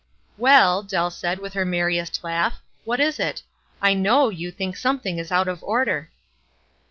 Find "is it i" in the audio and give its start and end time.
2.99-3.93